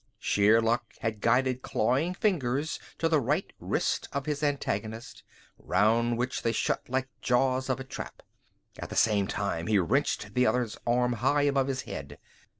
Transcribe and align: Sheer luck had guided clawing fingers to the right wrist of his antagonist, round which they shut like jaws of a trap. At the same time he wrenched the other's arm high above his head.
Sheer 0.17 0.61
luck 0.61 0.95
had 1.01 1.21
guided 1.21 1.61
clawing 1.61 2.15
fingers 2.15 2.79
to 2.97 3.07
the 3.07 3.21
right 3.21 3.53
wrist 3.59 4.09
of 4.11 4.25
his 4.25 4.41
antagonist, 4.41 5.21
round 5.59 6.17
which 6.17 6.41
they 6.41 6.51
shut 6.51 6.89
like 6.89 7.07
jaws 7.21 7.69
of 7.69 7.79
a 7.79 7.83
trap. 7.83 8.23
At 8.79 8.89
the 8.89 8.95
same 8.95 9.27
time 9.27 9.67
he 9.67 9.77
wrenched 9.77 10.33
the 10.33 10.47
other's 10.47 10.75
arm 10.87 11.13
high 11.21 11.43
above 11.43 11.67
his 11.67 11.83
head. 11.83 12.17